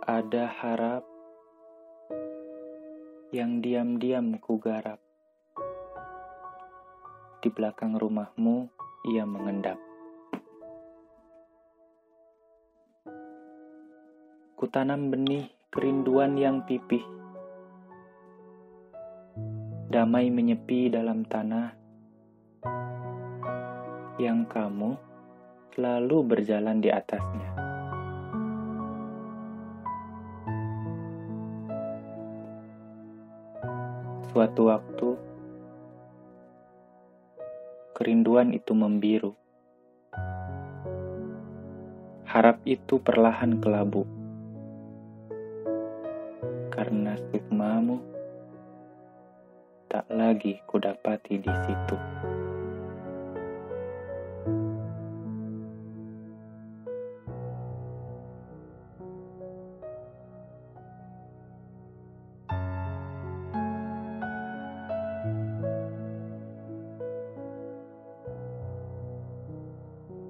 [0.00, 1.04] Ada harap
[3.36, 4.96] yang diam-diam kugarap.
[7.44, 8.64] Di belakang rumahmu,
[9.12, 9.76] ia mengendap.
[14.56, 17.04] Kutanam benih kerinduan yang pipih.
[19.92, 21.76] Damai menyepi dalam tanah
[24.16, 24.96] yang kamu
[25.76, 27.59] selalu berjalan di atasnya.
[34.30, 35.18] Suatu waktu,
[37.98, 39.34] kerinduan itu membiru.
[42.30, 44.06] Harap itu perlahan kelabu.
[46.70, 47.98] Karena stigmamu
[49.90, 51.98] tak lagi kudapati di situ.